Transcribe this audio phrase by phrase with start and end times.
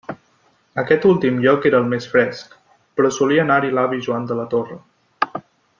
[0.83, 2.57] Aquest últim lloc era el més fresc,
[3.01, 4.81] però solia anar-hi l'avi Joan de la Torre.